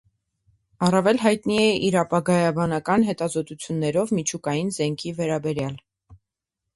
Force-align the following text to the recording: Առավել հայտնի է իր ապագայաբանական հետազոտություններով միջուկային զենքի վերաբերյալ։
Առավել 0.85 1.19
հայտնի 1.23 1.57
է 1.63 1.65
իր 1.89 1.97
ապագայաբանական 2.03 3.05
հետազոտություններով 3.09 4.15
միջուկային 4.21 4.73
զենքի 4.79 5.13
վերաբերյալ։ 5.21 5.77